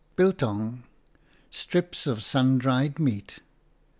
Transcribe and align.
Biltong, 0.15 0.81
strips 1.51 2.07
of 2.07 2.23
sun 2.23 2.57
dried 2.57 2.97
meat. 2.97 3.37